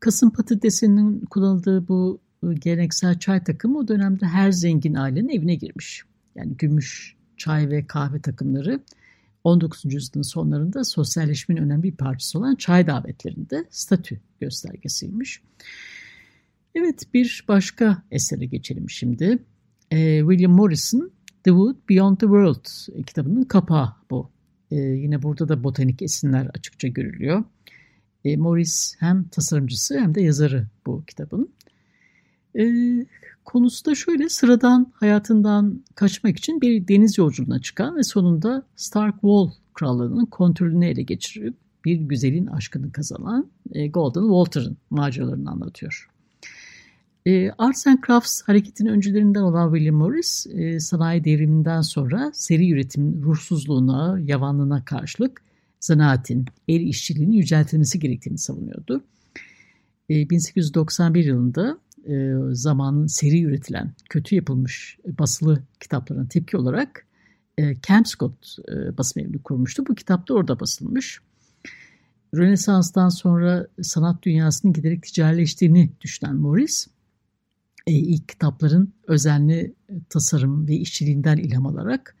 Kasımpatı 0.00 0.62
deseninin 0.62 1.20
kullanıldığı 1.20 1.88
bu 1.88 2.20
geleneksel 2.54 3.18
çay 3.18 3.44
takımı 3.44 3.78
o 3.78 3.88
dönemde 3.88 4.26
her 4.26 4.52
zengin 4.52 4.94
ailenin 4.94 5.28
evine 5.28 5.54
girmiş. 5.54 6.02
Yani 6.34 6.56
gümüş, 6.56 7.16
çay 7.36 7.70
ve 7.70 7.86
kahve 7.86 8.20
takımları 8.20 8.80
19. 9.48 9.84
yüzyılın 9.84 10.22
sonlarında 10.22 10.84
sosyalleşmenin 10.84 11.62
önemli 11.62 11.82
bir 11.82 11.96
parçası 11.96 12.38
olan 12.38 12.54
çay 12.54 12.86
davetlerinde 12.86 13.64
statü 13.70 14.20
göstergesiymiş. 14.40 15.42
Evet 16.74 17.14
bir 17.14 17.44
başka 17.48 18.02
esere 18.10 18.46
geçelim 18.46 18.90
şimdi. 18.90 19.38
Ee, 19.90 20.20
William 20.20 20.52
Morrison 20.52 21.10
The 21.44 21.50
Wood 21.50 21.76
Beyond 21.88 22.16
the 22.16 22.26
World 22.26 22.64
kitabının 23.06 23.44
kapağı 23.44 23.94
bu. 24.10 24.30
Ee, 24.70 24.76
yine 24.76 25.22
burada 25.22 25.48
da 25.48 25.64
botanik 25.64 26.02
esinler 26.02 26.46
açıkça 26.54 26.88
görülüyor. 26.88 27.44
Ee, 28.24 28.36
Morris 28.36 28.96
hem 28.98 29.28
tasarımcısı 29.28 30.00
hem 30.00 30.14
de 30.14 30.20
yazarı 30.20 30.66
bu 30.86 31.04
kitabın. 31.04 31.52
Ee, 32.58 33.06
konusu 33.48 33.84
da 33.84 33.94
şöyle 33.94 34.28
sıradan 34.28 34.92
hayatından 34.94 35.84
kaçmak 35.94 36.38
için 36.38 36.60
bir 36.60 36.88
deniz 36.88 37.18
yolculuğuna 37.18 37.60
çıkan 37.60 37.96
ve 37.96 38.02
sonunda 38.02 38.62
Stark 38.76 39.14
Wall 39.14 39.50
krallığının 39.74 40.26
kontrolünü 40.26 40.86
ele 40.86 41.02
geçirip 41.02 41.56
bir 41.84 41.96
güzelin 41.96 42.46
aşkını 42.46 42.92
kazanan 42.92 43.50
e, 43.72 43.88
Golden 43.88 44.20
Walter'ın 44.20 44.76
maceralarını 44.90 45.50
anlatıyor. 45.50 46.10
E, 47.26 47.50
Arts 47.50 47.86
and 47.86 47.98
Crafts 48.06 48.42
hareketinin 48.42 48.90
öncülerinden 48.90 49.42
olan 49.42 49.72
William 49.74 49.96
Morris, 49.96 50.46
e, 50.46 50.80
sanayi 50.80 51.24
devriminden 51.24 51.80
sonra 51.80 52.30
seri 52.34 52.72
üretimin 52.72 53.22
ruhsuzluğuna, 53.22 54.18
yavanlığına 54.24 54.84
karşılık 54.84 55.42
zanaatin, 55.80 56.46
el 56.68 56.80
işçiliğinin 56.80 57.36
yüceltilmesi 57.36 57.98
gerektiğini 57.98 58.38
savunuyordu. 58.38 59.04
1891 60.08 61.24
yılında 61.24 61.78
zamanın 62.52 63.06
seri 63.06 63.42
üretilen, 63.42 63.94
kötü 64.10 64.34
yapılmış 64.34 64.98
basılı 65.18 65.62
kitaplarına 65.80 66.28
tepki 66.28 66.56
olarak 66.56 67.06
Camp 67.88 68.08
Scott 68.08 68.56
basım 68.98 69.22
evini 69.22 69.42
kurmuştu. 69.42 69.86
Bu 69.88 69.94
kitap 69.94 70.28
da 70.28 70.34
orada 70.34 70.60
basılmış. 70.60 71.20
Rönesans'tan 72.34 73.08
sonra 73.08 73.66
sanat 73.82 74.22
dünyasının 74.22 74.72
giderek 74.72 75.02
ticarileştiğini 75.02 75.90
düşünen 76.00 76.36
Morris, 76.36 76.86
e, 77.86 77.92
ilk 77.92 78.28
kitapların 78.28 78.92
özenli 79.06 79.74
tasarım 80.08 80.68
ve 80.68 80.74
işçiliğinden 80.74 81.36
ilham 81.36 81.66
alarak 81.66 82.16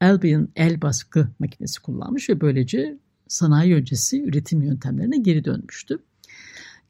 Albion 0.00 0.48
el 0.56 0.82
baskı 0.82 1.28
makinesi 1.38 1.82
kullanmış 1.82 2.30
ve 2.30 2.40
böylece 2.40 2.98
sanayi 3.28 3.74
öncesi 3.74 4.22
üretim 4.22 4.62
yöntemlerine 4.62 5.18
geri 5.18 5.44
dönmüştü. 5.44 5.98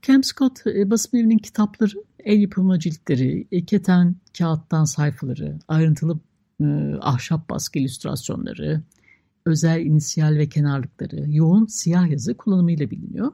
Camp 0.06 0.26
Scott 0.26 0.66
e, 0.66 0.90
basım 0.90 1.20
evinin 1.20 1.38
kitapları, 1.38 1.92
el 2.24 2.40
yapımı 2.40 2.78
ciltleri, 2.78 3.46
e, 3.52 3.64
keten 3.64 4.16
kağıttan 4.38 4.84
sayfaları, 4.84 5.58
ayrıntılı 5.68 6.18
e, 6.60 6.64
ahşap 7.00 7.50
baskı 7.50 7.78
illüstrasyonları, 7.78 8.82
özel 9.46 9.80
inisiyal 9.80 10.34
ve 10.34 10.48
kenarlıkları, 10.48 11.24
yoğun 11.28 11.66
siyah 11.66 12.10
yazı 12.10 12.36
kullanımıyla 12.36 12.90
biliniyor. 12.90 13.32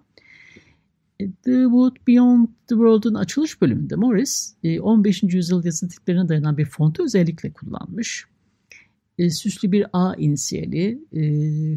E, 1.20 1.32
the 1.32 1.62
Wood 1.62 1.96
Beyond 2.08 2.46
the 2.46 2.74
World'un 2.74 3.14
açılış 3.14 3.60
bölümünde 3.60 3.96
Morris 3.96 4.54
15. 4.80 5.22
E, 5.22 5.26
yüzyıl 5.26 5.64
yazı 5.64 5.88
tiplerine 5.88 6.28
dayanan 6.28 6.58
bir 6.58 6.64
fontu 6.64 7.04
özellikle 7.04 7.52
kullanmış. 7.52 8.26
Süslü 9.30 9.72
bir 9.72 9.86
A 9.92 10.14
inisiyali, 10.14 11.04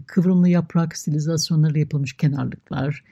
kıvrımlı 0.07 0.49
yaprak 0.49 0.97
stilizasyonları 0.97 1.79
yapılmış 1.79 2.13
kenarlıklar, 2.13 3.03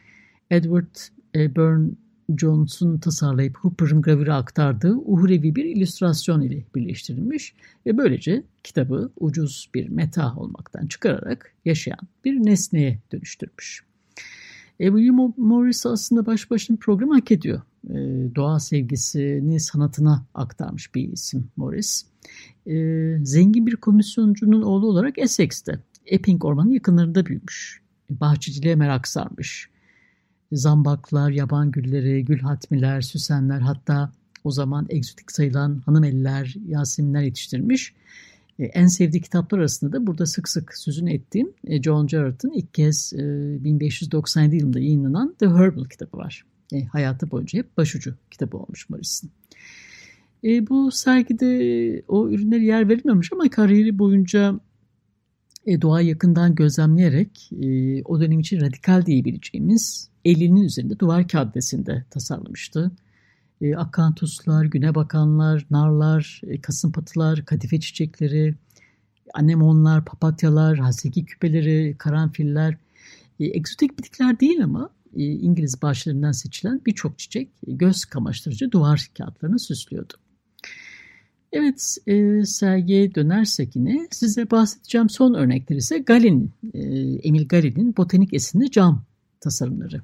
Edward 0.50 0.96
Burne 1.36 1.92
Jones'un 2.38 2.98
tasarlayıp 2.98 3.58
Hooper'ın 3.58 4.02
gravüre 4.02 4.34
aktardığı 4.34 4.96
uhrevi 4.96 5.56
bir 5.56 5.66
illüstrasyon 5.66 6.42
ile 6.42 6.66
birleştirilmiş 6.76 7.56
ve 7.86 7.98
böylece 7.98 8.44
kitabı 8.64 9.12
ucuz 9.20 9.70
bir 9.76 9.90
meta 9.90 10.36
olmaktan 10.36 10.88
çıkararak 10.88 11.54
yaşayan 11.66 12.00
bir 12.26 12.46
nesneye 12.46 13.00
dönüştürmüş. 13.12 13.84
E, 14.80 14.88
William 14.88 15.34
Morris 15.38 15.86
aslında 15.86 16.26
baş 16.26 16.52
başına 16.52 16.78
programı 16.78 17.14
hak 17.14 17.32
ediyor. 17.32 17.62
E, 17.90 17.96
doğa 18.36 18.60
sevgisini 18.60 19.60
sanatına 19.60 20.26
aktarmış 20.34 20.96
bir 20.96 21.12
isim 21.12 21.48
Morris. 21.56 22.06
E, 22.66 22.76
zengin 23.24 23.68
bir 23.68 23.76
komisyoncunun 23.76 24.62
oğlu 24.62 24.88
olarak 24.88 25.18
Essex'te, 25.18 25.80
Epping 26.06 26.46
Ormanı'nın 26.46 26.74
yakınlarında 26.74 27.26
büyümüş. 27.26 27.82
E, 28.12 28.20
bahçeciliğe 28.20 28.76
merak 28.76 29.08
sarmış 29.08 29.72
zambaklar, 30.52 31.32
yaban 31.32 31.72
gülleri, 31.72 32.26
gül 32.26 32.40
hatmiler, 32.40 33.02
süsenler 33.02 33.60
hatta 33.60 34.12
o 34.44 34.52
zaman 34.52 34.86
egzotik 34.90 35.32
sayılan 35.32 35.82
hanımeliler, 35.86 36.56
yaseminler 36.68 37.22
yetiştirmiş. 37.22 37.94
E, 38.60 38.66
en 38.66 38.88
sevdiği 38.88 39.22
kitaplar 39.22 39.60
arasında 39.60 39.94
da 39.94 40.08
burada 40.08 40.26
sık 40.26 40.50
sık 40.50 40.78
sözünü 40.78 41.14
ettiğim 41.14 41.54
e, 41.68 41.82
John 41.82 42.08
Jarrett'ın 42.08 42.52
ilk 42.52 42.74
kez 42.74 43.14
1597 43.18 44.56
e, 44.56 44.60
yılında 44.60 44.80
yayınlanan 44.80 45.36
The 45.40 45.48
Herbal 45.48 45.86
kitabı 45.86 46.18
var. 46.18 46.46
hayatı 46.92 47.32
boyunca 47.32 47.60
hep 47.60 47.78
başucu 47.78 48.16
kitabı 48.32 48.58
olmuş 48.58 48.90
Morris'in. 48.90 49.32
E, 50.44 50.68
bu 50.68 50.92
sergide 50.92 52.04
o 52.08 52.30
ürünleri 52.30 52.66
yer 52.66 52.90
verilmemiş 52.90 53.34
ama 53.34 53.50
kariyeri 53.50 54.00
boyunca 54.00 54.60
e, 55.66 55.82
doğayı 55.82 56.08
yakından 56.08 56.56
gözlemleyerek 56.56 57.50
e, 57.62 58.04
o 58.04 58.22
dönem 58.22 58.40
için 58.40 58.62
radikal 58.62 59.06
diyebileceğimiz 59.06 60.11
elinin 60.26 60.64
üzerinde 60.64 61.00
duvar 61.00 61.28
kağıdesinde 61.28 62.06
tasarlamıştı. 62.10 62.92
E, 63.62 63.76
akantuslar, 63.76 64.66
güne 64.66 64.96
bakanlar, 64.96 65.66
narlar, 65.72 66.42
e, 66.48 66.62
kasımpatılar, 66.62 67.46
kadife 67.46 67.80
çiçekleri, 67.80 68.56
anemonlar, 69.34 70.06
papatyalar, 70.06 70.78
haseki 70.78 71.26
küpeleri, 71.26 71.96
karanfiller, 71.98 72.78
e, 73.40 73.46
egzotik 73.46 74.00
bitkiler 74.00 74.40
değil 74.40 74.64
ama 74.64 74.90
e, 75.16 75.24
İngiliz 75.24 75.82
bahçelerinden 75.82 76.32
seçilen 76.32 76.82
birçok 76.86 77.20
çiçek 77.20 77.50
e, 77.68 77.72
göz 77.72 78.06
kamaştırıcı 78.06 78.72
duvar 78.72 79.12
kağıtlarını 79.18 79.60
süslüyordu. 79.60 80.14
Evet, 81.54 81.98
e, 82.08 82.46
sergiye 82.46 83.16
dönersek 83.16 83.76
yine 83.76 84.08
size 84.12 84.52
bahsedeceğim 84.52 85.10
son 85.10 85.34
örnekler 85.34 85.76
ise 85.76 85.98
Galen'in, 85.98 86.52
e, 86.74 86.80
Emil 87.28 87.48
Galen'in 87.48 87.98
botanik 87.98 88.34
esinli 88.34 88.72
cam 88.72 89.06
tasarımları. 89.40 90.02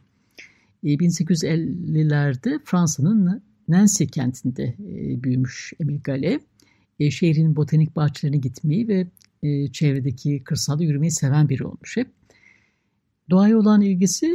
1850'lerde 0.83 2.55
e, 2.55 2.59
Fransa'nın 2.65 3.41
Nancy 3.67 4.05
kentinde 4.05 4.63
e, 4.63 5.23
büyümüş 5.23 5.73
Emil 5.79 5.99
Gale. 6.03 6.39
E, 6.99 7.11
şehrin 7.11 7.55
botanik 7.55 7.95
bahçelerine 7.95 8.37
gitmeyi 8.37 8.87
ve 8.87 9.07
çevredeki 9.71 10.43
kırsalda 10.43 10.83
yürümeyi 10.83 11.11
seven 11.11 11.49
biri 11.49 11.65
olmuş 11.65 11.97
hep. 11.97 12.07
Doğaya 13.29 13.57
olan 13.57 13.81
ilgisi 13.81 14.27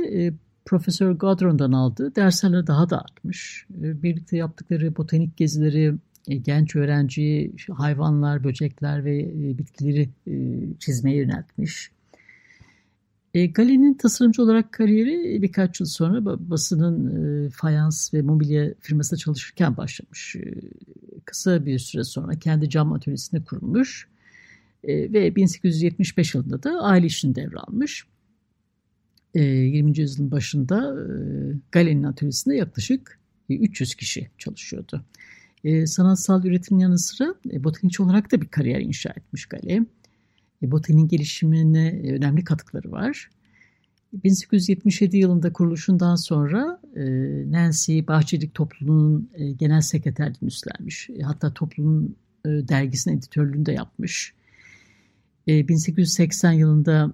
Profesör 0.65 1.13
Godron'dan 1.13 1.73
aldığı 1.73 2.17
derslerle 2.17 2.67
daha 2.67 2.91
da 2.91 3.01
artmış. 3.01 3.67
Birlikte 3.71 4.37
yaptıkları 4.37 4.97
botanik 4.97 5.37
gezileri 5.37 5.95
genç 6.43 6.77
öğrenci 6.77 7.53
hayvanlar, 7.73 8.45
böcekler 8.45 9.05
ve 9.05 9.33
bitkileri 9.59 10.09
çizmeye 10.79 11.17
yöneltmiş. 11.17 11.91
E, 13.35 13.47
Galen'in 13.47 13.95
tasarımcı 13.95 14.43
olarak 14.43 14.73
kariyeri 14.73 15.43
birkaç 15.43 15.81
yıl 15.81 15.87
sonra 15.87 16.25
basının 16.51 17.47
e, 17.47 17.51
fayans 17.51 18.15
ve 18.15 18.23
mobilya 18.23 18.75
firmasında 18.81 19.19
çalışırken 19.19 19.77
başlamış. 19.77 20.37
E, 20.37 20.55
kısa 21.25 21.67
bir 21.67 21.79
süre 21.79 22.05
sonra 22.05 22.39
kendi 22.39 22.71
cam 22.71 22.93
atölyesini 22.93 23.45
kurmuş 23.45 24.09
e, 24.85 25.13
ve 25.13 25.37
1875 25.37 26.35
yılında 26.35 26.63
da 26.63 26.81
aile 26.81 27.07
işini 27.07 27.35
devralmış. 27.35 28.07
E, 29.35 29.43
20. 29.43 29.99
yüzyılın 29.99 30.31
başında 30.31 30.95
e, 31.01 31.07
Galen'in 31.73 32.03
atölyesinde 32.03 32.57
yaklaşık 32.57 33.19
300 33.49 33.95
kişi 33.95 34.31
çalışıyordu. 34.39 35.05
E, 35.65 35.87
sanatsal 35.87 36.45
üretimin 36.45 36.81
yanı 36.81 36.99
sıra 36.99 37.35
e, 37.53 37.65
botanikçi 37.65 38.03
olarak 38.03 38.33
da 38.33 38.41
bir 38.41 38.49
kariyer 38.49 38.81
inşa 38.81 39.11
etmiş 39.11 39.47
Gale. 39.47 39.85
E, 40.63 40.71
botaniğin 40.71 41.09
gelişimine 41.09 41.89
e, 41.89 42.13
önemli 42.13 42.45
katkıları 42.45 42.93
var. 42.93 43.31
1877 44.13 45.17
yılında 45.17 45.53
kuruluşundan 45.53 46.17
sonra 46.17 46.81
e, 46.97 47.03
Nancy 47.53 48.01
Bahçelik 48.09 48.55
Topluluğu'nun 48.55 49.31
genel 49.59 49.81
sekreterliğini 49.81 50.47
üstlenmiş. 50.47 51.11
Hatta 51.23 51.55
toplumun 51.55 52.17
e, 52.45 52.49
dergisinin 52.49 53.19
editörlüğünü 53.19 53.67
de 53.67 53.73
yapmış. 53.73 54.35
E, 55.49 55.69
1880 55.69 56.53
yılında 56.53 57.13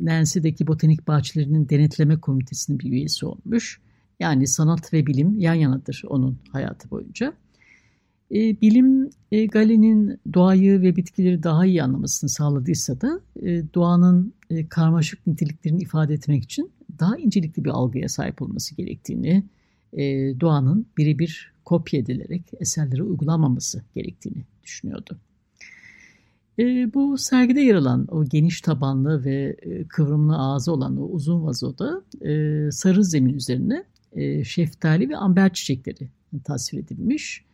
Nancy'deki 0.00 0.66
botanik 0.66 1.08
bahçelerinin 1.08 1.68
denetleme 1.68 2.20
komitesinin 2.20 2.78
bir 2.78 2.92
üyesi 2.92 3.26
olmuş. 3.26 3.80
Yani 4.20 4.46
sanat 4.46 4.92
ve 4.92 5.06
bilim 5.06 5.38
yan 5.38 5.54
yanadır 5.54 6.02
onun 6.08 6.38
hayatı 6.52 6.90
boyunca. 6.90 7.32
E, 8.30 8.60
bilim 8.60 9.10
e, 9.32 9.46
Galen'in 9.46 10.20
doğayı 10.34 10.82
ve 10.82 10.96
bitkileri 10.96 11.42
daha 11.42 11.66
iyi 11.66 11.82
anlamasını 11.82 12.30
sağladıysa 12.30 13.00
da 13.00 13.20
e, 13.42 13.62
doğanın 13.74 14.32
e, 14.50 14.68
karmaşık 14.68 15.26
niteliklerini 15.26 15.82
ifade 15.82 16.14
etmek 16.14 16.44
için 16.44 16.70
daha 16.98 17.16
incelikli 17.16 17.64
bir 17.64 17.70
algıya 17.70 18.08
sahip 18.08 18.42
olması 18.42 18.74
gerektiğini, 18.74 19.44
e, 19.92 20.04
doğanın 20.40 20.86
birebir 20.98 21.52
kopya 21.64 22.00
edilerek 22.00 22.42
eserlere 22.60 23.02
uygulanmaması 23.02 23.82
gerektiğini 23.94 24.44
düşünüyordu. 24.64 25.18
E, 26.58 26.94
bu 26.94 27.18
sergide 27.18 27.60
yer 27.60 27.74
alan 27.74 28.06
o 28.10 28.24
geniş 28.24 28.60
tabanlı 28.60 29.24
ve 29.24 29.56
e, 29.62 29.84
kıvrımlı 29.84 30.36
ağzı 30.38 30.72
olan 30.72 30.96
o 30.96 31.04
uzun 31.04 31.42
vazoda 31.42 32.02
e, 32.20 32.70
sarı 32.72 33.04
zemin 33.04 33.34
üzerine 33.34 33.84
e, 34.12 34.44
şeftali 34.44 35.08
ve 35.08 35.16
amber 35.16 35.52
çiçekleri 35.52 36.08
tasvir 36.44 36.78
edilmiş. 36.78 37.45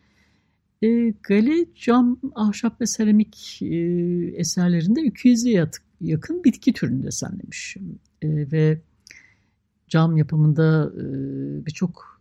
E, 0.82 1.14
gale, 1.22 1.66
cam, 1.74 2.20
ahşap 2.34 2.80
ve 2.80 2.86
seramik 2.86 3.62
e, 3.62 3.76
eserlerinde 4.36 5.00
200'e 5.00 5.70
yakın 6.00 6.44
bitki 6.44 6.72
türünü 6.72 7.02
desenlemiş. 7.02 7.76
E, 8.22 8.52
ve 8.52 8.80
cam 9.88 10.16
yapımında 10.16 10.92
e, 10.96 11.04
birçok 11.66 12.20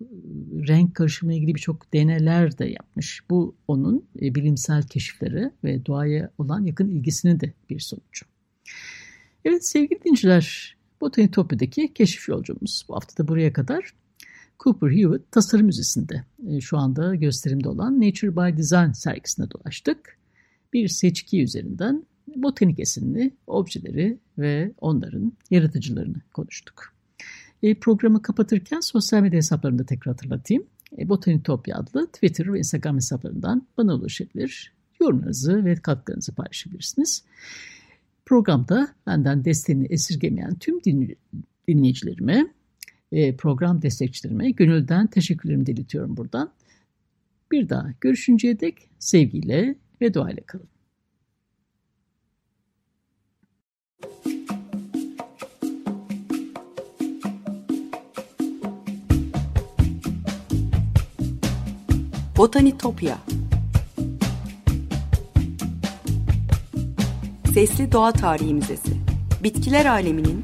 renk 0.68 0.96
karışımına 0.96 1.36
ilgili 1.36 1.56
birçok 1.56 1.94
deneyler 1.94 2.58
de 2.58 2.66
yapmış. 2.66 3.24
Bu 3.30 3.56
onun 3.68 4.06
e, 4.22 4.36
bilimsel 4.36 4.84
keşifleri 4.84 5.52
ve 5.64 5.86
doğaya 5.86 6.32
olan 6.38 6.66
yakın 6.66 6.90
ilgisinin 6.90 7.40
de 7.40 7.54
bir 7.70 7.80
sonucu. 7.80 8.26
Evet 9.46 9.68
sevgili 9.68 10.04
dinciler, 10.04 10.78
Botanitopya'daki 11.02 11.94
keşif 11.94 12.30
yolcumuz 12.30 12.86
bu 12.90 12.96
hafta 12.96 13.24
da 13.24 13.28
buraya 13.28 13.54
kadar 13.54 13.94
Cooper 14.64 14.92
Hewitt 14.92 15.32
Tasarım 15.32 15.66
Müzesi'nde 15.66 16.24
e, 16.48 16.62
şu 16.62 16.78
anda 16.78 17.16
gösterimde 17.16 17.70
olan 17.70 18.02
Nature 18.02 18.36
by 18.36 18.58
Design 18.58 18.92
sergisine 18.92 19.52
dolaştık. 19.52 20.18
Bir 20.74 20.88
seçki 20.88 21.44
üzerinden 21.44 22.06
botanik 22.36 22.80
esinli 22.80 23.32
objeleri 23.48 24.18
ve 24.38 24.72
onların 24.82 25.34
yaratıcılarını 25.50 26.22
konuştuk. 26.34 26.94
E, 27.64 27.76
programı 27.76 28.22
kapatırken 28.22 28.80
sosyal 28.80 29.22
medya 29.22 29.38
hesaplarını 29.38 29.80
da 29.80 29.86
tekrar 29.86 30.14
hatırlatayım. 30.14 30.64
E, 30.98 31.10
Botanitopya 31.10 31.78
adlı 31.78 32.08
Twitter 32.08 32.54
ve 32.54 32.58
Instagram 32.58 32.96
hesaplarından 32.96 33.68
bana 33.78 33.96
ulaşabilir. 33.96 34.74
Yorumlarınızı 35.02 35.66
ve 35.66 35.76
katkılarınızı 35.76 36.36
paylaşabilirsiniz. 36.36 37.24
Programda 38.26 38.88
benden 39.08 39.46
desteğini 39.46 39.86
esirgemeyen 39.86 40.56
tüm 40.56 40.80
dinleyicilerime, 41.68 42.48
e, 43.12 43.36
program 43.36 43.82
destekçilerime 43.82 44.52
gönülden 44.52 45.08
teşekkürlerimi 45.08 45.66
diletiyorum 45.66 46.18
buradan. 46.18 46.52
Bir 47.52 47.70
daha 47.70 47.88
görüşünceye 48.02 48.60
dek 48.60 48.90
sevgiyle 49.00 49.76
ve 50.02 50.14
duayla 50.14 50.44
kalın. 50.46 50.68
Botanitopya 62.38 63.18
Sesli 67.54 67.92
Doğa 67.92 68.12
Tarihi 68.12 68.54
Müzesi 68.54 68.94
Bitkiler 69.44 69.86
aleminin 69.86 70.44